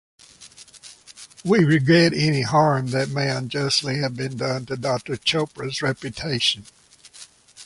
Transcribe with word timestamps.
We 1.45 1.59
regret 1.63 2.11
any 2.15 2.41
harm 2.41 2.87
that 2.87 3.09
may 3.11 3.29
unjustly 3.29 3.99
have 3.99 4.15
been 4.15 4.35
done 4.35 4.65
to 4.65 4.75
Doctor 4.75 5.15
Chopra's 5.15 5.83
reputation. 5.83 6.65